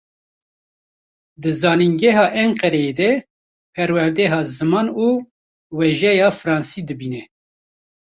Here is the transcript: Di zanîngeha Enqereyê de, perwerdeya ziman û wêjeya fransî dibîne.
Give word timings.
Di 1.41 1.51
zanîngeha 1.61 2.25
Enqereyê 2.43 2.93
de, 2.99 3.09
perwerdeya 3.73 4.39
ziman 4.55 4.87
û 5.05 5.07
wêjeya 5.77 6.29
fransî 6.39 6.81
dibîne. 6.87 7.23